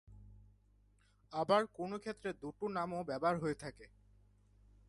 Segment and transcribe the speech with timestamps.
[1.31, 3.85] আবার কোনও ক্ষেত্রে দুটো নামও ব্যবহার হয়ে থাকে।